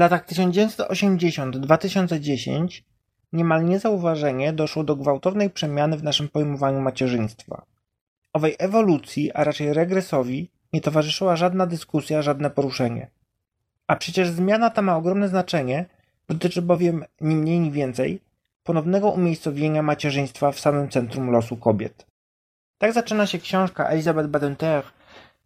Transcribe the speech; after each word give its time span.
Latach 0.00 0.26
1980-2010 0.26 2.82
niemal 3.32 3.64
niezauważenie 3.64 4.52
doszło 4.52 4.84
do 4.84 4.96
gwałtownej 4.96 5.50
przemiany 5.50 5.96
w 5.96 6.02
naszym 6.02 6.28
pojmowaniu 6.28 6.80
macierzyństwa. 6.80 7.62
Owej 8.32 8.56
ewolucji, 8.58 9.32
a 9.32 9.44
raczej 9.44 9.72
regresowi, 9.72 10.50
nie 10.72 10.80
towarzyszyła 10.80 11.36
żadna 11.36 11.66
dyskusja, 11.66 12.22
żadne 12.22 12.50
poruszenie. 12.50 13.10
A 13.86 13.96
przecież 13.96 14.28
zmiana 14.28 14.70
ta 14.70 14.82
ma 14.82 14.96
ogromne 14.96 15.28
znaczenie, 15.28 15.86
dotyczy 16.28 16.62
bowiem 16.62 17.04
ni 17.20 17.36
mniej 17.36 17.60
ni 17.60 17.70
więcej 17.70 18.20
ponownego 18.64 19.10
umiejscowienia 19.10 19.82
macierzyństwa 19.82 20.52
w 20.52 20.60
samym 20.60 20.88
centrum 20.88 21.30
losu 21.30 21.56
kobiet. 21.56 22.06
Tak 22.78 22.92
zaczyna 22.92 23.26
się 23.26 23.38
książka 23.38 23.88
Elizabeth 23.88 24.28
Badinter 24.28 24.84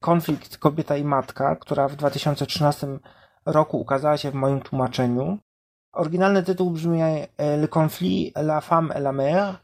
Konflikt 0.00 0.58
kobieta 0.58 0.96
i 0.96 1.04
matka, 1.04 1.56
która 1.56 1.88
w 1.88 1.96
2013 1.96 2.86
roku 3.46 3.80
ukazała 3.80 4.16
się 4.16 4.30
w 4.30 4.34
moim 4.34 4.60
tłumaczeniu. 4.60 5.38
Oryginalny 5.92 6.42
tytuł 6.42 6.70
brzmi 6.70 7.00
Le 7.38 7.68
conflit, 7.78 8.32
la 8.36 8.60
femme 8.60 8.92
et 8.92 9.00
la 9.00 9.12
mère. 9.12 9.54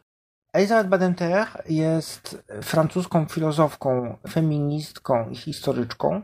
Elizabeth 0.53 0.89
Badinter 0.89 1.47
jest 1.69 2.45
francuską 2.63 3.27
filozofką, 3.27 4.17
feministką 4.29 5.31
i 5.31 5.37
historyczką, 5.37 6.23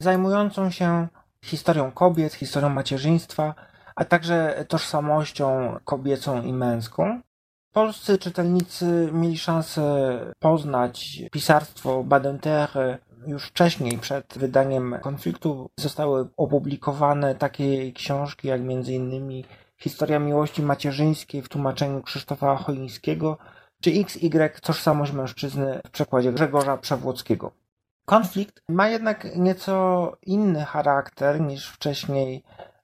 zajmującą 0.00 0.70
się 0.70 1.08
historią 1.44 1.90
kobiet, 1.90 2.34
historią 2.34 2.68
macierzyństwa, 2.68 3.54
a 3.96 4.04
także 4.04 4.64
tożsamością 4.68 5.76
kobiecą 5.84 6.42
i 6.42 6.52
męską. 6.52 7.20
Polscy 7.72 8.18
czytelnicy 8.18 9.10
mieli 9.12 9.38
szansę 9.38 9.82
poznać 10.38 11.22
pisarstwo 11.32 12.04
Badinter 12.04 12.98
już 13.26 13.44
wcześniej, 13.44 13.98
przed 13.98 14.38
wydaniem 14.38 14.96
konfliktu, 15.02 15.70
zostały 15.76 16.28
opublikowane 16.36 17.34
takie 17.34 17.92
książki 17.92 18.48
jak 18.48 18.60
m.in. 18.60 19.42
Historia 19.76 20.18
miłości 20.18 20.62
macierzyńskiej 20.62 21.42
w 21.42 21.48
tłumaczeniu 21.48 22.02
Krzysztofa 22.02 22.56
Choińskiego, 22.56 23.38
czy 23.80 23.90
XY 23.90 24.50
Tożsamość 24.62 25.12
mężczyzny 25.12 25.80
w 25.86 25.90
przekładzie 25.90 26.32
Grzegorza 26.32 26.76
Przewłockiego. 26.76 27.52
Konflikt 28.06 28.62
ma 28.68 28.88
jednak 28.88 29.36
nieco 29.36 30.12
inny 30.22 30.64
charakter 30.64 31.40
niż 31.40 31.68
wcześniej 31.68 32.42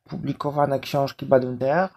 publikowane 0.09 0.81
książki 0.81 1.27
Badinter. 1.27 1.89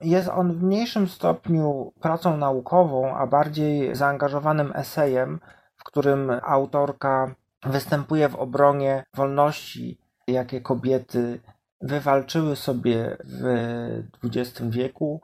Jest 0.00 0.28
on 0.28 0.52
w 0.52 0.62
mniejszym 0.62 1.08
stopniu 1.08 1.92
pracą 2.00 2.36
naukową, 2.36 3.16
a 3.16 3.26
bardziej 3.26 3.94
zaangażowanym 3.94 4.72
esejem, 4.74 5.40
w 5.76 5.84
którym 5.84 6.32
autorka 6.42 7.34
występuje 7.66 8.28
w 8.28 8.36
obronie 8.36 9.04
wolności, 9.14 9.98
jakie 10.26 10.60
kobiety 10.60 11.40
wywalczyły 11.80 12.56
sobie 12.56 13.16
w 13.24 13.44
XX 14.24 14.62
wieku 14.68 15.20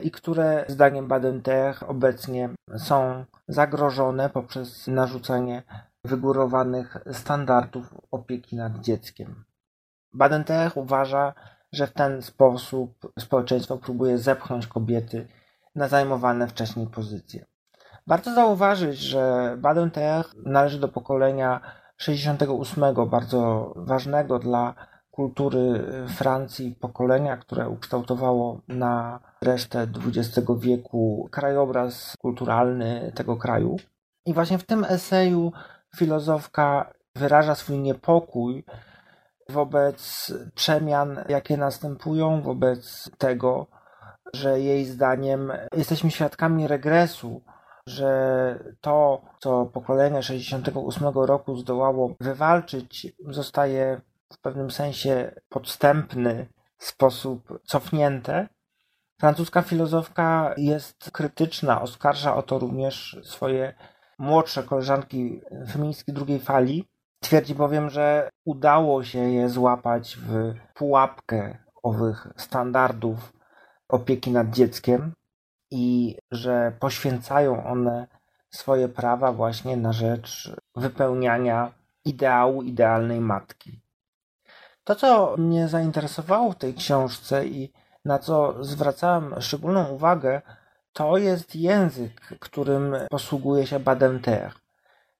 i 0.00 0.10
które 0.10 0.64
zdaniem 0.68 1.08
Badinter 1.08 1.76
obecnie 1.86 2.50
są 2.76 3.24
zagrożone 3.48 4.30
poprzez 4.30 4.86
narzucenie 4.86 5.62
wygórowanych 6.04 6.96
standardów 7.12 7.94
opieki 8.10 8.56
nad 8.56 8.80
dzieckiem. 8.80 9.44
Badinter 10.12 10.72
uważa, 10.74 11.34
że 11.72 11.86
w 11.86 11.92
ten 11.92 12.22
sposób 12.22 13.12
społeczeństwo 13.18 13.78
próbuje 13.78 14.18
zepchnąć 14.18 14.66
kobiety 14.66 15.28
na 15.74 15.88
zajmowane 15.88 16.48
wcześniej 16.48 16.86
pozycje. 16.86 17.44
Warto 18.06 18.34
zauważyć, 18.34 18.98
że 18.98 19.54
Badinter 19.58 20.24
należy 20.46 20.80
do 20.80 20.88
pokolenia 20.88 21.60
68, 21.96 22.84
bardzo 23.06 23.72
ważnego 23.76 24.38
dla 24.38 24.74
kultury 25.10 25.84
Francji 26.08 26.76
pokolenia, 26.80 27.36
które 27.36 27.68
ukształtowało 27.68 28.60
na 28.68 29.20
resztę 29.42 29.86
XX 30.06 30.50
wieku 30.58 31.28
krajobraz 31.32 32.16
kulturalny 32.18 33.12
tego 33.14 33.36
kraju. 33.36 33.76
I 34.26 34.34
właśnie 34.34 34.58
w 34.58 34.66
tym 34.66 34.84
eseju 34.84 35.52
filozofka 35.96 36.92
wyraża 37.16 37.54
swój 37.54 37.78
niepokój 37.78 38.64
wobec 39.48 40.32
przemian, 40.54 41.24
jakie 41.28 41.56
następują, 41.56 42.42
wobec 42.42 43.10
tego, 43.18 43.66
że 44.34 44.60
jej 44.60 44.84
zdaniem 44.84 45.52
jesteśmy 45.76 46.10
świadkami 46.10 46.68
regresu, 46.68 47.42
że 47.86 48.58
to, 48.80 49.22
co 49.38 49.66
pokolenie 49.66 50.22
68 50.22 51.08
roku 51.08 51.56
zdołało 51.56 52.14
wywalczyć, 52.20 53.12
zostaje 53.28 54.00
w 54.32 54.38
pewnym 54.38 54.70
sensie 54.70 55.32
podstępny 55.48 56.46
sposób 56.78 57.60
cofnięte. 57.64 58.48
Francuska 59.20 59.62
filozofka 59.62 60.54
jest 60.56 61.10
krytyczna, 61.10 61.82
oskarża 61.82 62.36
o 62.36 62.42
to 62.42 62.58
również 62.58 63.20
swoje 63.22 63.74
młodsze 64.18 64.62
koleżanki 64.62 65.40
feministki 65.72 66.12
drugiej 66.12 66.40
fali. 66.40 66.88
Twierdzi 67.20 67.54
bowiem, 67.54 67.90
że 67.90 68.30
udało 68.44 69.04
się 69.04 69.18
je 69.18 69.48
złapać 69.48 70.16
w 70.16 70.54
pułapkę 70.74 71.58
owych 71.82 72.28
standardów 72.36 73.32
opieki 73.88 74.30
nad 74.30 74.50
dzieckiem 74.50 75.12
i 75.74 76.16
że 76.30 76.72
poświęcają 76.80 77.66
one 77.66 78.06
swoje 78.50 78.88
prawa 78.88 79.32
właśnie 79.32 79.76
na 79.76 79.92
rzecz 79.92 80.56
wypełniania 80.76 81.72
ideału 82.04 82.62
idealnej 82.62 83.20
matki. 83.20 83.80
To, 84.84 84.94
co 84.94 85.34
mnie 85.38 85.68
zainteresowało 85.68 86.52
w 86.52 86.58
tej 86.58 86.74
książce 86.74 87.46
i 87.46 87.72
na 88.04 88.18
co 88.18 88.64
zwracałem 88.64 89.34
szczególną 89.40 89.88
uwagę, 89.88 90.42
to 90.92 91.16
jest 91.16 91.56
język, 91.56 92.20
którym 92.40 92.96
posługuje 93.10 93.66
się 93.66 93.80
Badinter. 93.80 94.52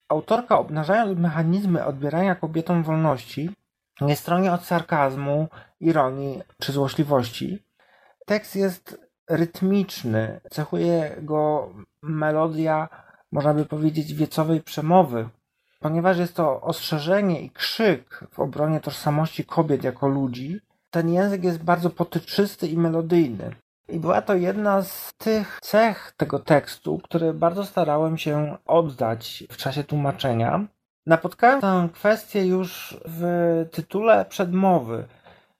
Autorka, 0.08 0.58
obnażając 0.58 1.18
mechanizmy 1.18 1.84
odbierania 1.84 2.34
kobietom 2.34 2.82
wolności, 2.82 3.50
nie 4.00 4.16
stroni 4.16 4.48
od 4.48 4.64
sarkazmu, 4.64 5.48
ironii 5.80 6.42
czy 6.60 6.72
złośliwości. 6.72 7.64
Tekst 8.26 8.56
jest 8.56 9.03
rytmiczny, 9.28 10.40
cechuje 10.50 11.16
go 11.22 11.70
melodia, 12.02 12.88
można 13.32 13.54
by 13.54 13.64
powiedzieć, 13.64 14.14
wiecowej 14.14 14.60
przemowy, 14.60 15.28
ponieważ 15.80 16.18
jest 16.18 16.34
to 16.34 16.60
ostrzeżenie 16.60 17.40
i 17.40 17.50
krzyk 17.50 18.24
w 18.30 18.40
obronie 18.40 18.80
tożsamości 18.80 19.44
kobiet 19.44 19.84
jako 19.84 20.08
ludzi. 20.08 20.60
Ten 20.90 21.12
język 21.12 21.44
jest 21.44 21.62
bardzo 21.62 21.90
potyczysty 21.90 22.68
i 22.68 22.78
melodyjny. 22.78 23.54
I 23.88 24.00
była 24.00 24.22
to 24.22 24.34
jedna 24.34 24.82
z 24.82 25.14
tych 25.14 25.58
cech 25.62 26.14
tego 26.16 26.38
tekstu, 26.38 26.98
które 26.98 27.34
bardzo 27.34 27.64
starałem 27.64 28.18
się 28.18 28.56
oddać 28.66 29.44
w 29.50 29.56
czasie 29.56 29.84
tłumaczenia. 29.84 30.66
Napotkałem 31.06 31.60
tę 31.60 31.88
kwestię 31.92 32.46
już 32.46 33.00
w 33.06 33.22
tytule 33.72 34.24
przedmowy, 34.24 35.04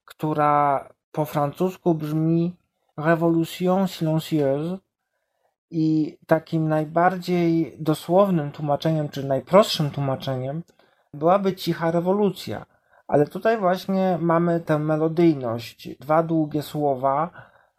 która 0.05 0.89
po 1.13 1.25
francusku 1.25 1.95
brzmi 1.95 2.57
Révolution 2.97 3.87
silencieuse 3.87 4.79
i 5.71 6.19
takim 6.27 6.69
najbardziej 6.69 7.77
dosłownym 7.79 8.53
tłumaczeniem, 8.53 9.09
czy 9.09 9.25
najprostszym 9.25 9.91
tłumaczeniem 9.91 10.63
byłaby 11.15 11.57
cicha 11.57 11.91
rewolucja. 11.91 12.67
Ale 13.09 13.27
tutaj 13.27 13.59
właśnie 13.59 14.19
mamy 14.21 14.61
tę 14.61 14.79
melodyjność, 14.79 15.97
dwa 16.01 16.23
długie 16.23 16.63
słowa, 16.63 17.31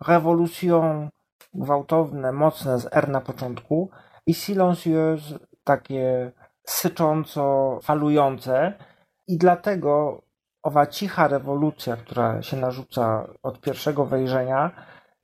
Révolution 0.01 1.09
gwałtowne, 1.53 2.31
mocne 2.31 2.79
z 2.79 2.87
R 2.91 3.09
na 3.09 3.21
początku 3.21 3.89
i 4.27 4.33
silencieuse 4.33 5.39
takie 5.63 6.31
sycząco 6.63 7.79
falujące. 7.83 8.73
I 9.27 9.37
dlatego 9.37 10.21
owa 10.63 10.87
cicha 10.87 11.27
rewolucja, 11.27 11.97
która 11.97 12.41
się 12.41 12.57
narzuca 12.57 13.27
od 13.43 13.61
pierwszego 13.61 14.05
wejrzenia, 14.05 14.71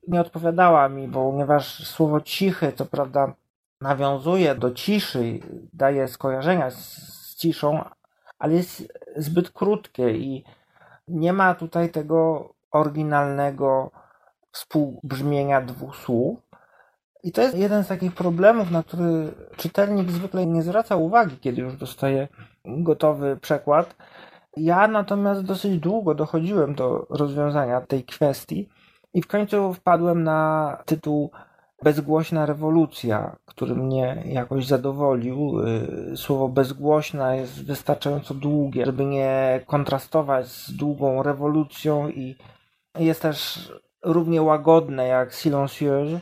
nie 0.08 0.22
odpowiadała 0.22 0.90
mi, 0.90 1.08
ponieważ 1.08 1.88
słowo 1.88 2.22
cichy, 2.22 2.72
co 2.76 2.86
prawda, 2.86 3.34
nawiązuje 3.82 4.56
do 4.56 4.72
ciszy, 4.72 5.40
daje 5.74 6.08
skojarzenia 6.08 6.72
z, 6.72 6.78
z 6.78 7.36
ciszą, 7.36 7.84
ale 8.40 8.54
jest 8.54 8.94
zbyt 9.16 9.50
krótkie 9.50 10.12
i 10.12 10.44
Nie 11.08 11.34
ma 11.34 11.56
tutaj 11.56 11.90
tego 11.90 12.50
oryginalnego 12.72 13.92
współbrzmienia 14.52 15.62
dwóch 15.62 15.96
słów. 15.96 16.40
I 17.24 17.32
to 17.32 17.42
jest 17.42 17.58
jeden 17.58 17.84
z 17.84 17.88
takich 17.88 18.14
problemów, 18.14 18.72
na 18.72 18.84
który 18.84 19.34
czytelnik 19.58 20.12
zwykle 20.12 20.46
nie 20.46 20.62
zwraca 20.62 20.96
uwagi, 20.96 21.38
kiedy 21.38 21.62
już 21.62 21.76
dostaje 21.76 22.28
gotowy 22.66 23.38
przekład. 23.38 23.96
Ja 24.58 24.88
natomiast 24.88 25.42
dosyć 25.42 25.80
długo 25.80 26.16
dochodziłem 26.16 26.76
do 26.76 27.08
rozwiązania 27.10 27.82
tej 27.82 28.04
kwestii 28.04 28.70
i 29.14 29.22
w 29.22 29.28
końcu 29.28 29.74
wpadłem 29.74 30.24
na 30.24 30.78
tytuł 30.86 31.32
Bezgłośna 31.84 32.46
rewolucja, 32.46 33.36
który 33.46 33.76
mnie 33.76 34.24
jakoś 34.26 34.66
zadowolił. 34.66 35.60
Y, 36.14 36.18
słowo 36.18 36.50
bezgłośna 36.50 37.36
jest 37.36 37.66
wystarczająco 37.66 38.34
długie, 38.34 38.86
żeby 38.86 39.06
nie 39.06 39.62
kontrastować 39.66 40.48
z 40.48 40.72
długą 40.72 41.24
rewolucją 41.24 42.10
i 42.10 42.36
jest 43.00 43.22
też 43.22 43.72
równie 44.04 44.42
łagodne 44.42 45.08
jak 45.08 45.34
silencieuse 45.34 46.20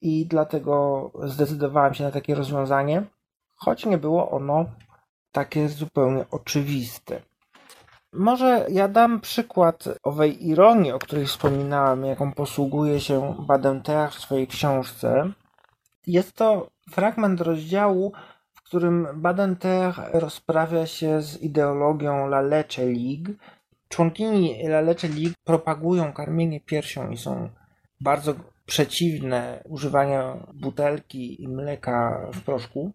i 0.00 0.26
dlatego 0.26 1.10
zdecydowałem 1.24 1.94
się 1.94 2.04
na 2.04 2.10
takie 2.10 2.34
rozwiązanie, 2.34 3.02
choć 3.56 3.86
nie 3.86 3.98
było 3.98 4.30
ono 4.30 4.64
takie 5.32 5.68
zupełnie 5.68 6.24
oczywiste. 6.30 7.22
Może 8.12 8.66
ja 8.70 8.88
dam 8.88 9.20
przykład 9.20 9.84
owej 10.02 10.48
ironii, 10.48 10.92
o 10.92 10.98
której 10.98 11.26
wspominałem, 11.26 12.04
jaką 12.04 12.32
posługuje 12.32 13.00
się 13.00 13.34
Badenter 13.46 14.10
w 14.10 14.20
swojej 14.20 14.46
książce. 14.46 15.32
Jest 16.06 16.36
to 16.36 16.70
fragment 16.90 17.40
rozdziału, 17.40 18.12
w 18.54 18.62
którym 18.62 19.08
Badenter 19.14 19.94
rozprawia 20.12 20.86
się 20.86 21.22
z 21.22 21.42
ideologią 21.42 22.26
La 22.26 22.40
Leche 22.40 22.84
League. 22.84 23.38
Członkini 23.88 24.62
La 24.64 24.80
Leche 24.80 25.08
League 25.08 25.34
propagują 25.44 26.12
karmienie 26.12 26.60
piersią 26.60 27.10
i 27.10 27.16
są 27.16 27.48
bardzo 28.00 28.34
przeciwne 28.66 29.62
używaniu 29.64 30.46
butelki 30.54 31.42
i 31.42 31.48
mleka 31.48 32.26
w 32.34 32.42
proszku. 32.42 32.92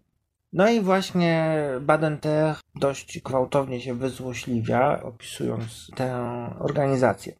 No 0.53 0.69
i 0.69 0.81
właśnie 0.81 1.57
Badenter 1.81 2.55
dość 2.75 3.21
gwałtownie 3.21 3.81
się 3.81 3.94
wyzłośliwia, 3.94 5.03
opisując 5.03 5.91
tę 5.95 6.15
organizację. 6.59 7.33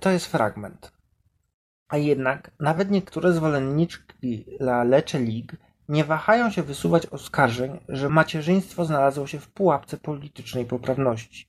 To 0.00 0.10
jest 0.10 0.26
fragment. 0.26 0.92
A 1.88 1.96
jednak 1.96 2.50
nawet 2.60 2.90
niektóre 2.90 3.32
zwolenniczki 3.32 4.44
La 4.60 4.84
Leche 4.84 5.18
League 5.18 5.56
nie 5.88 6.04
wahają 6.04 6.50
się 6.50 6.62
wysuwać 6.62 7.06
oskarżeń, 7.06 7.80
że 7.88 8.08
macierzyństwo 8.08 8.84
znalazło 8.84 9.26
się 9.26 9.38
w 9.38 9.48
pułapce 9.48 9.96
politycznej 9.96 10.64
poprawności. 10.64 11.48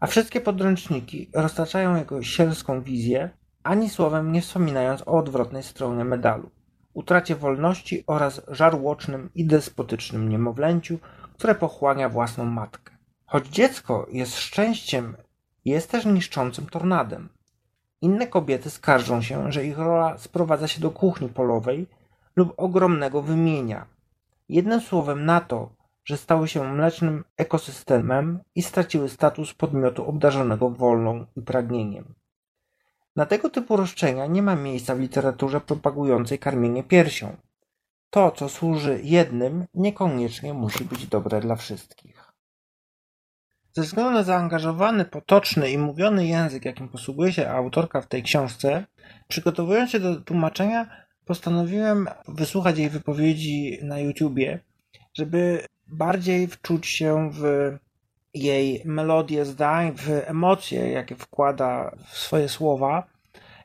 A 0.00 0.06
wszystkie 0.06 0.40
podręczniki 0.40 1.30
roztaczają 1.34 1.96
jego 1.96 2.22
sielską 2.22 2.82
wizję, 2.82 3.30
ani 3.62 3.90
słowem 3.90 4.32
nie 4.32 4.42
wspominając 4.42 5.02
o 5.02 5.18
odwrotnej 5.18 5.62
stronie 5.62 6.04
medalu 6.04 6.50
utracie 6.94 7.36
wolności 7.36 8.04
oraz 8.06 8.42
żarłocznym 8.48 9.30
i 9.34 9.46
despotycznym 9.46 10.28
niemowlęciu, 10.28 10.98
które 11.34 11.54
pochłania 11.54 12.08
własną 12.08 12.44
matkę. 12.44 12.96
Choć 13.26 13.48
dziecko 13.48 14.06
jest 14.12 14.38
szczęściem, 14.38 15.16
jest 15.64 15.90
też 15.90 16.04
niszczącym 16.04 16.66
tornadem. 16.66 17.28
Inne 18.00 18.26
kobiety 18.26 18.70
skarżą 18.70 19.22
się, 19.22 19.52
że 19.52 19.64
ich 19.64 19.78
rola 19.78 20.18
sprowadza 20.18 20.68
się 20.68 20.80
do 20.80 20.90
kuchni 20.90 21.28
polowej 21.28 21.86
lub 22.36 22.54
ogromnego 22.56 23.22
wymienia. 23.22 23.86
Jednym 24.48 24.80
słowem 24.80 25.24
na 25.24 25.40
to, 25.40 25.70
że 26.04 26.16
stały 26.16 26.48
się 26.48 26.72
mlecznym 26.72 27.24
ekosystemem 27.36 28.40
i 28.54 28.62
straciły 28.62 29.08
status 29.08 29.54
podmiotu 29.54 30.04
obdarzonego 30.08 30.70
wolną 30.70 31.26
i 31.36 31.42
pragnieniem. 31.42 32.14
Na 33.16 33.26
tego 33.26 33.50
typu 33.50 33.76
roszczenia 33.76 34.26
nie 34.26 34.42
ma 34.42 34.56
miejsca 34.56 34.94
w 34.94 35.00
literaturze 35.00 35.60
propagującej 35.60 36.38
karmienie 36.38 36.82
piersią. 36.84 37.36
To, 38.10 38.30
co 38.30 38.48
służy 38.48 39.00
jednym, 39.02 39.64
niekoniecznie 39.74 40.54
musi 40.54 40.84
być 40.84 41.06
dobre 41.06 41.40
dla 41.40 41.56
wszystkich. 41.56 42.32
Ze 43.72 43.82
względu 43.82 44.12
na 44.12 44.22
zaangażowany, 44.22 45.04
potoczny 45.04 45.70
i 45.70 45.78
mówiony 45.78 46.26
język, 46.26 46.64
jakim 46.64 46.88
posługuje 46.88 47.32
się 47.32 47.50
autorka 47.50 48.00
w 48.00 48.06
tej 48.06 48.22
książce, 48.22 48.84
przygotowując 49.28 49.90
się 49.90 50.00
do 50.00 50.20
tłumaczenia, 50.20 51.06
postanowiłem 51.24 52.08
wysłuchać 52.28 52.78
jej 52.78 52.90
wypowiedzi 52.90 53.78
na 53.82 53.98
YouTubie, 53.98 54.60
żeby 55.14 55.66
bardziej 55.86 56.46
wczuć 56.46 56.86
się 56.86 57.30
w 57.32 57.72
jej 58.34 58.82
melodię 58.84 59.44
zdań, 59.44 59.92
w 59.96 60.10
emocje, 60.26 60.90
jakie 60.90 61.14
wkłada 61.16 61.96
w 62.08 62.18
swoje 62.18 62.48
słowa. 62.48 63.06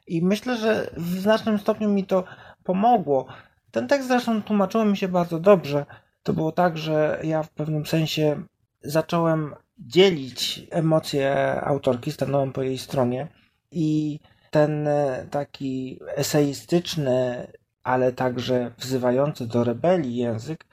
I 0.08 0.22
myślę, 0.22 0.58
że 0.58 0.92
w 0.98 1.20
znacznym 1.20 1.60
stopniu 1.60 1.90
mi 1.90 2.04
to 2.04 2.24
pomogło. 2.64 3.26
Ten 3.72 3.88
tekst 3.88 4.08
zresztą 4.08 4.42
tłumaczyło 4.42 4.86
mi 4.86 4.98
się 4.98 5.08
bardzo 5.08 5.40
dobrze. 5.40 5.86
To 6.24 6.34
było 6.34 6.52
tak, 6.52 6.78
że 6.78 7.20
ja 7.24 7.44
w 7.44 7.50
pewnym 7.50 7.86
sensie 7.86 8.44
zacząłem 8.82 9.56
dzielić 9.80 10.68
emocje 10.72 11.56
autorki, 11.62 12.12
stanąłem 12.12 12.54
po 12.54 12.64
jej 12.64 12.78
stronie 12.78 13.28
i 13.72 14.20
ten 14.52 14.90
taki 15.32 16.00
eseistyczny, 16.16 17.48
ale 17.84 18.12
także 18.12 18.72
wzywający 18.78 19.48
do 19.48 19.64
rebelii 19.64 20.16
język 20.16 20.66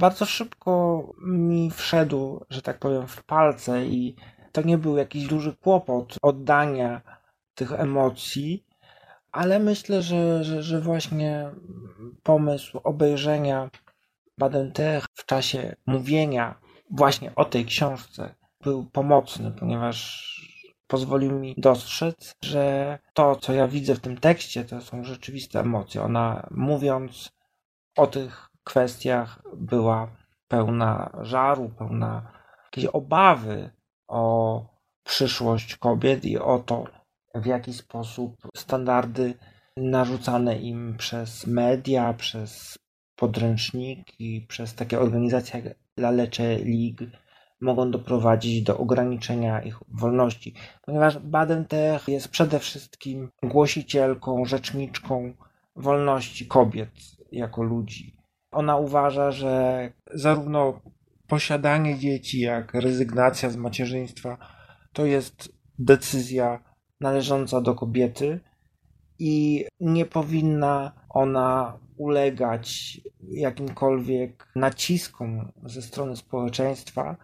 bardzo 0.00 0.26
szybko 0.26 1.02
mi 1.22 1.70
wszedł, 1.70 2.44
że 2.50 2.62
tak 2.62 2.78
powiem, 2.78 3.06
w 3.06 3.24
palce 3.24 3.86
i 3.86 4.16
to 4.52 4.62
nie 4.62 4.78
był 4.78 4.96
jakiś 4.96 5.26
duży 5.26 5.56
kłopot 5.56 6.16
oddania 6.22 7.00
tych 7.54 7.72
emocji, 7.72 8.66
ale 9.32 9.58
myślę, 9.58 10.02
że, 10.02 10.44
że, 10.44 10.62
że 10.62 10.80
właśnie 10.80 11.50
pomysł 12.22 12.80
obejrzenia 12.84 13.70
Badenter 14.38 15.04
w 15.14 15.24
czasie 15.24 15.76
mówienia 15.86 16.60
właśnie 16.90 17.34
o 17.34 17.44
tej 17.44 17.64
książce 17.64 18.34
był 18.60 18.84
pomocny, 18.84 19.52
ponieważ 19.58 20.30
pozwolił 20.86 21.32
mi 21.32 21.54
dostrzec, 21.58 22.34
że 22.44 22.98
to, 23.14 23.36
co 23.36 23.52
ja 23.52 23.68
widzę 23.68 23.94
w 23.94 24.00
tym 24.00 24.16
tekście, 24.16 24.64
to 24.64 24.80
są 24.80 25.04
rzeczywiste 25.04 25.60
emocje. 25.60 26.02
Ona 26.02 26.48
mówiąc 26.50 27.32
o 27.96 28.06
tych 28.06 28.49
kwestiach 28.64 29.42
była 29.56 30.08
pełna 30.48 31.10
żaru, 31.20 31.68
pełna 31.78 32.32
jakiejś 32.64 32.86
obawy 32.86 33.70
o 34.08 34.64
przyszłość 35.04 35.76
kobiet 35.76 36.24
i 36.24 36.38
o 36.38 36.58
to, 36.58 36.84
w 37.34 37.46
jaki 37.46 37.72
sposób 37.72 38.36
standardy 38.56 39.34
narzucane 39.76 40.58
im 40.58 40.96
przez 40.98 41.46
media, 41.46 42.14
przez 42.14 42.78
podręczniki, 43.16 44.46
przez 44.48 44.74
takie 44.74 45.00
organizacje 45.00 45.60
jak 45.60 45.76
La 45.96 46.10
Leche 46.10 46.58
League 46.58 47.16
mogą 47.60 47.90
doprowadzić 47.90 48.62
do 48.62 48.78
ograniczenia 48.78 49.62
ich 49.62 49.78
wolności, 49.88 50.54
ponieważ 50.82 51.18
Badentech 51.18 52.08
jest 52.08 52.28
przede 52.28 52.58
wszystkim 52.58 53.30
głosicielką, 53.42 54.44
rzeczniczką 54.44 55.34
wolności 55.76 56.46
kobiet 56.46 56.90
jako 57.32 57.62
ludzi. 57.62 58.19
Ona 58.50 58.76
uważa, 58.76 59.32
że 59.32 59.92
zarówno 60.14 60.80
posiadanie 61.26 61.98
dzieci, 61.98 62.40
jak 62.40 62.74
rezygnacja 62.74 63.50
z 63.50 63.56
macierzyństwa 63.56 64.38
to 64.92 65.06
jest 65.06 65.52
decyzja 65.78 66.64
należąca 67.00 67.60
do 67.60 67.74
kobiety 67.74 68.40
i 69.18 69.64
nie 69.80 70.06
powinna 70.06 70.92
ona 71.08 71.78
ulegać 71.96 73.00
jakimkolwiek 73.20 74.52
naciskom 74.56 75.52
ze 75.64 75.82
strony 75.82 76.16
społeczeństwa, 76.16 77.16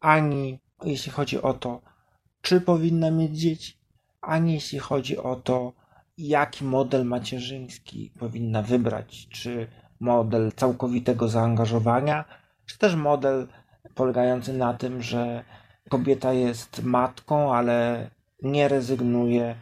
ani 0.00 0.58
jeśli 0.84 1.12
chodzi 1.12 1.42
o 1.42 1.54
to, 1.54 1.82
czy 2.40 2.60
powinna 2.60 3.10
mieć 3.10 3.38
dzieci, 3.40 3.78
ani 4.20 4.52
jeśli 4.52 4.78
chodzi 4.78 5.18
o 5.18 5.36
to, 5.36 5.72
jaki 6.18 6.64
model 6.64 7.04
macierzyński 7.04 8.12
powinna 8.18 8.62
wybrać, 8.62 9.28
czy 9.28 9.68
model 10.00 10.52
całkowitego 10.56 11.28
zaangażowania, 11.28 12.24
czy 12.66 12.78
też 12.78 12.94
model 12.94 13.46
polegający 13.94 14.52
na 14.52 14.74
tym, 14.74 15.02
że 15.02 15.44
kobieta 15.88 16.32
jest 16.32 16.82
matką, 16.82 17.54
ale 17.54 18.10
nie 18.42 18.68
rezygnuje 18.68 19.54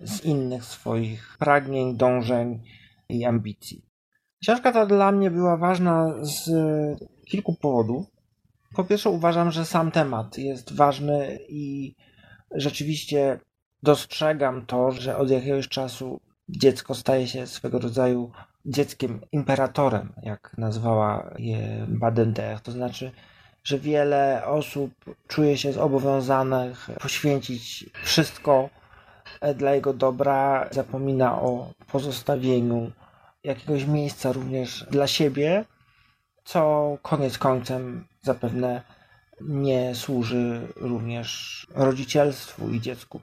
z 0.00 0.24
innych 0.24 0.64
swoich 0.64 1.36
pragnień, 1.38 1.96
dążeń 1.96 2.62
i 3.08 3.24
ambicji. 3.24 3.88
Książka 4.42 4.72
ta 4.72 4.86
dla 4.86 5.12
mnie 5.12 5.30
była 5.30 5.56
ważna 5.56 6.14
z 6.22 6.50
kilku 7.24 7.54
powodów. 7.54 8.06
Po 8.74 8.84
pierwsze, 8.84 9.10
uważam, 9.10 9.50
że 9.50 9.64
sam 9.64 9.90
temat 9.90 10.38
jest 10.38 10.76
ważny 10.76 11.38
i 11.48 11.94
rzeczywiście 12.54 13.40
dostrzegam 13.82 14.66
to, 14.66 14.90
że 14.90 15.16
od 15.16 15.30
jakiegoś 15.30 15.68
czasu 15.68 16.20
dziecko 16.48 16.94
staje 16.94 17.26
się 17.26 17.46
swego 17.46 17.78
rodzaju 17.78 18.30
dzieckiem 18.66 19.20
imperatorem, 19.32 20.12
jak 20.22 20.54
nazwała 20.58 21.34
je 21.38 21.86
Badenter. 21.88 22.60
To 22.60 22.72
znaczy, 22.72 23.12
że 23.64 23.78
wiele 23.78 24.42
osób 24.46 24.90
czuje 25.28 25.58
się 25.58 25.72
zobowiązanych 25.72 26.90
poświęcić 27.00 27.90
wszystko 28.04 28.70
dla 29.54 29.74
jego 29.74 29.92
dobra, 29.92 30.68
zapomina 30.70 31.40
o 31.40 31.72
pozostawieniu 31.92 32.92
jakiegoś 33.44 33.84
miejsca 33.84 34.32
również 34.32 34.86
dla 34.90 35.06
siebie, 35.06 35.64
co 36.44 36.98
koniec 37.02 37.38
końcem 37.38 38.06
zapewne 38.22 38.82
nie 39.40 39.94
służy 39.94 40.68
również 40.76 41.66
rodzicielstwu 41.74 42.70
i 42.70 42.80
dziecku. 42.80 43.20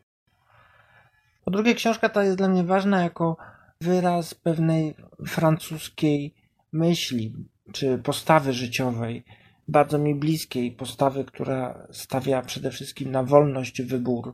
Po 1.46 1.52
drugie, 1.52 1.76
książka 1.76 2.10
ta 2.10 2.24
jest 2.24 2.38
dla 2.38 2.48
mnie 2.48 2.64
ważna 2.64 3.04
jako 3.04 3.38
wyraz 3.82 4.34
pewnej 4.34 4.96
francuskiej 5.28 6.36
myśli 6.72 7.34
czy 7.72 7.98
postawy 7.98 8.54
życiowej, 8.54 9.24
bardzo 9.68 9.98
mi 9.98 10.16
bliskiej 10.16 10.72
postawy, 10.72 11.26
która 11.26 11.88
stawia 11.92 12.42
przede 12.42 12.72
wszystkim 12.72 13.12
na 13.12 13.24
wolność 13.24 13.82
wybór, 13.82 14.34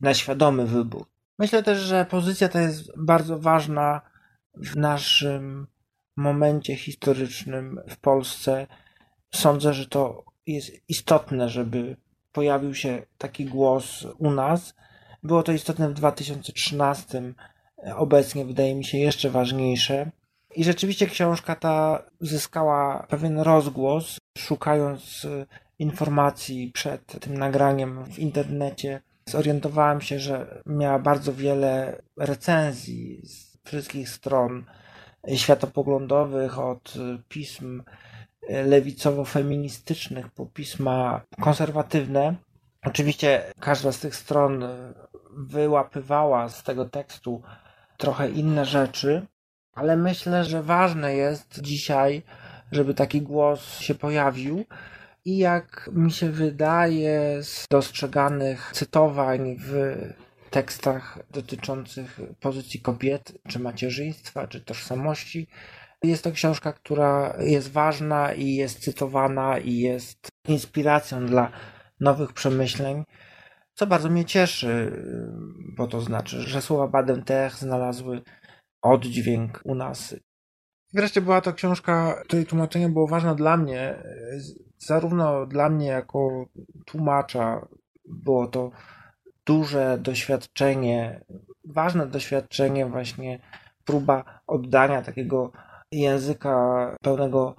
na 0.00 0.14
świadomy 0.14 0.66
wybór. 0.66 1.06
Myślę 1.38 1.62
też, 1.62 1.78
że 1.78 2.04
pozycja 2.04 2.48
ta 2.48 2.60
jest 2.60 2.90
bardzo 2.96 3.38
ważna 3.38 4.00
w 4.54 4.76
naszym 4.76 5.66
momencie 6.16 6.76
historycznym 6.76 7.80
w 7.88 7.96
Polsce. 7.96 8.66
Sądzę, 9.34 9.74
że 9.74 9.86
to 9.86 10.24
jest 10.46 10.70
istotne, 10.88 11.48
żeby 11.48 11.96
pojawił 12.32 12.74
się 12.74 13.02
taki 13.18 13.44
głos 13.44 14.06
u 14.18 14.30
nas. 14.30 14.74
Było 15.22 15.42
to 15.42 15.52
istotne 15.52 15.88
w 15.88 15.94
2013, 15.94 17.34
obecnie 17.96 18.44
wydaje 18.44 18.74
mi 18.74 18.84
się 18.84 18.98
jeszcze 18.98 19.30
ważniejsze. 19.30 20.10
I 20.56 20.64
rzeczywiście 20.64 21.06
książka 21.06 21.54
ta 21.54 22.02
zyskała 22.20 23.06
pewien 23.08 23.40
rozgłos, 23.40 24.18
szukając 24.38 25.26
informacji 25.78 26.70
przed 26.74 27.20
tym 27.20 27.38
nagraniem 27.38 28.04
w 28.04 28.18
internecie. 28.18 29.02
Zorientowałem 29.26 30.00
się, 30.00 30.18
że 30.18 30.62
miała 30.66 30.98
bardzo 30.98 31.32
wiele 31.32 32.02
recenzji 32.16 33.20
z 33.26 33.58
wszystkich 33.64 34.08
stron 34.08 34.64
światopoglądowych, 35.34 36.58
od 36.58 36.94
pism 37.28 37.82
lewicowo-feministycznych 38.48 40.28
po 40.28 40.46
pisma 40.46 41.20
konserwatywne. 41.40 42.34
Oczywiście 42.84 43.52
każda 43.60 43.92
z 43.92 44.00
tych 44.00 44.16
stron 44.16 44.64
wyłapywała 45.30 46.48
z 46.48 46.62
tego 46.62 46.84
tekstu 46.84 47.42
trochę 48.00 48.30
inne 48.30 48.64
rzeczy, 48.64 49.26
ale 49.72 49.96
myślę, 49.96 50.44
że 50.44 50.62
ważne 50.62 51.14
jest 51.14 51.60
dzisiaj, 51.60 52.22
żeby 52.72 52.94
taki 52.94 53.22
głos 53.22 53.78
się 53.78 53.94
pojawił. 53.94 54.64
I 55.24 55.38
jak 55.38 55.90
mi 55.92 56.10
się 56.10 56.30
wydaje 56.30 57.42
z 57.42 57.66
dostrzeganych 57.70 58.70
cytowań 58.74 59.56
w 59.58 59.96
tekstach 60.50 61.18
dotyczących 61.30 62.20
pozycji 62.40 62.80
kobiet, 62.80 63.32
czy 63.48 63.58
macierzyństwa, 63.58 64.46
czy 64.46 64.60
tożsamości, 64.60 65.48
jest 66.02 66.24
to 66.24 66.32
książka, 66.32 66.72
która 66.72 67.36
jest 67.40 67.72
ważna 67.72 68.32
i 68.32 68.54
jest 68.54 68.78
cytowana 68.78 69.58
i 69.58 69.78
jest 69.78 70.28
inspiracją 70.48 71.26
dla 71.26 71.50
nowych 72.00 72.32
przemyśleń, 72.32 73.04
co 73.74 73.86
bardzo 73.86 74.10
mnie 74.10 74.24
cieszy, 74.24 74.92
bo 75.80 75.86
to 75.86 76.00
znaczy, 76.00 76.40
że 76.40 76.62
słowa 76.62 76.86
Baden-Tech 76.88 77.54
znalazły 77.54 78.22
oddźwięk 78.82 79.60
u 79.64 79.74
nas. 79.74 80.14
Wreszcie 80.92 81.20
była 81.20 81.40
to 81.40 81.52
książka, 81.52 82.22
której 82.24 82.46
tłumaczenie 82.46 82.88
było 82.88 83.06
ważne 83.06 83.34
dla 83.34 83.56
mnie, 83.56 84.02
zarówno 84.78 85.46
dla 85.46 85.68
mnie 85.68 85.86
jako 85.86 86.46
tłumacza, 86.86 87.66
było 88.04 88.46
to 88.46 88.70
duże 89.46 89.98
doświadczenie, 89.98 91.24
ważne 91.64 92.06
doświadczenie, 92.06 92.86
właśnie 92.86 93.38
próba 93.84 94.40
oddania 94.46 95.02
takiego 95.02 95.52
języka 95.92 96.96
pełnego 97.02 97.54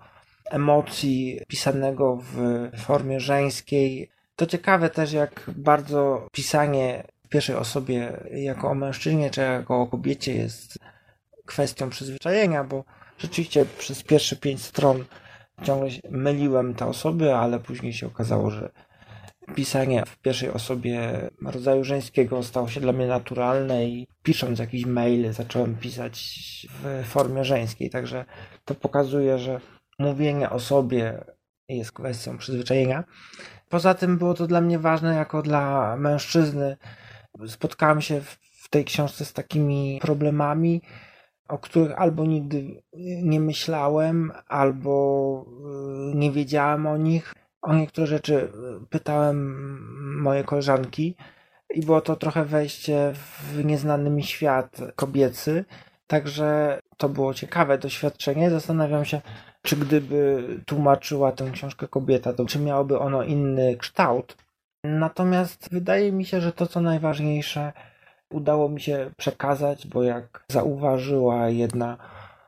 emocji, 0.51 1.39
pisanego 1.47 2.17
w 2.21 2.69
formie 2.77 3.19
żeńskiej. 3.19 4.11
To 4.35 4.45
ciekawe 4.45 4.89
też, 4.89 5.13
jak 5.13 5.49
bardzo 5.55 6.27
pisanie 6.31 7.03
pierwszej 7.31 7.55
osobie 7.55 8.23
jako 8.31 8.69
o 8.69 8.75
mężczyźnie 8.75 9.29
czy 9.29 9.41
jako 9.41 9.81
o 9.81 9.87
kobiecie 9.87 10.35
jest 10.35 10.77
kwestią 11.45 11.89
przyzwyczajenia, 11.89 12.63
bo 12.63 12.83
rzeczywiście 13.17 13.65
przez 13.77 14.03
pierwsze 14.03 14.35
pięć 14.35 14.61
stron 14.61 15.05
ciągle 15.63 15.89
myliłem 16.09 16.73
te 16.73 16.85
osoby, 16.85 17.35
ale 17.35 17.59
później 17.59 17.93
się 17.93 18.07
okazało, 18.07 18.51
że 18.51 18.71
pisanie 19.55 20.03
w 20.07 20.17
pierwszej 20.17 20.49
osobie 20.49 21.29
rodzaju 21.45 21.83
żeńskiego 21.83 22.43
stało 22.43 22.67
się 22.67 22.81
dla 22.81 22.93
mnie 22.93 23.07
naturalne 23.07 23.85
i 23.85 24.07
pisząc 24.23 24.59
jakiś 24.59 24.85
mail 24.85 25.33
zacząłem 25.33 25.75
pisać 25.75 26.37
w 26.79 27.05
formie 27.05 27.45
żeńskiej, 27.45 27.89
także 27.89 28.25
to 28.65 28.75
pokazuje, 28.75 29.37
że 29.37 29.61
mówienie 29.99 30.49
o 30.49 30.59
sobie 30.59 31.23
jest 31.69 31.91
kwestią 31.91 32.37
przyzwyczajenia. 32.37 33.03
Poza 33.69 33.93
tym 33.93 34.17
było 34.17 34.33
to 34.33 34.47
dla 34.47 34.61
mnie 34.61 34.79
ważne 34.79 35.15
jako 35.15 35.41
dla 35.41 35.95
mężczyzny. 35.97 36.77
Spotkałem 37.47 38.01
się 38.01 38.21
w 38.21 38.69
tej 38.69 38.85
książce 38.85 39.25
z 39.25 39.33
takimi 39.33 39.99
problemami, 40.01 40.81
o 41.47 41.57
których 41.57 42.01
albo 42.01 42.25
nigdy 42.25 42.83
nie 43.23 43.39
myślałem, 43.39 44.31
albo 44.47 45.45
y, 46.11 46.15
nie 46.15 46.31
wiedziałem 46.31 46.87
o 46.87 46.97
nich. 46.97 47.33
O 47.61 47.75
niektóre 47.75 48.07
rzeczy 48.07 48.33
y, 48.35 48.49
pytałem 48.89 50.21
moje 50.21 50.43
koleżanki 50.43 51.15
i 51.73 51.81
było 51.81 52.01
to 52.01 52.15
trochę 52.15 52.45
wejście 52.45 53.13
w 53.13 53.65
nieznany 53.65 54.09
mi 54.09 54.23
świat 54.23 54.77
kobiecy. 54.95 55.65
Także 56.07 56.79
to 56.97 57.09
było 57.09 57.33
ciekawe 57.33 57.77
doświadczenie. 57.77 58.49
Zastanawiam 58.49 59.05
się, 59.05 59.21
czy 59.61 59.75
gdyby 59.75 60.43
tłumaczyła 60.65 61.31
tę 61.31 61.51
książkę 61.51 61.87
kobieta, 61.87 62.33
to 62.33 62.45
czy 62.45 62.59
miałoby 62.59 62.99
ono 62.99 63.23
inny 63.23 63.77
kształt. 63.77 64.37
Natomiast 64.83 65.69
wydaje 65.71 66.11
mi 66.11 66.25
się, 66.25 66.41
że 66.41 66.51
to 66.51 66.67
co 66.67 66.81
najważniejsze 66.81 67.73
udało 68.29 68.69
mi 68.69 68.81
się 68.81 69.11
przekazać, 69.17 69.87
bo 69.87 70.03
jak 70.03 70.45
zauważyła 70.47 71.49
jedna 71.49 71.97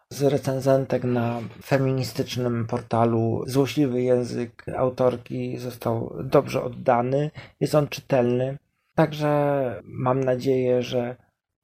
z 0.10 0.24
recenzentek 0.24 1.04
na 1.04 1.40
feministycznym 1.64 2.68
portalu, 2.68 3.44
złośliwy 3.48 4.02
język 4.02 4.66
autorki 4.78 5.58
został 5.58 6.16
dobrze 6.24 6.64
oddany, 6.64 7.32
jest 7.60 7.76
on 7.76 7.88
czytelny. 7.88 8.58
Także 8.96 9.82
mam 9.84 10.24
nadzieję, 10.24 10.82
że 10.82 11.16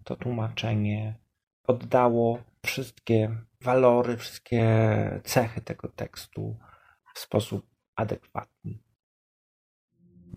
to 0.03 0.15
tłumaczenie 0.15 1.15
oddało 1.67 2.39
wszystkie 2.65 3.35
walory, 3.61 4.17
wszystkie 4.17 4.63
cechy 5.23 5.61
tego 5.61 5.87
tekstu 5.87 6.55
w 7.13 7.19
sposób 7.19 7.65
adekwatny. 7.95 8.88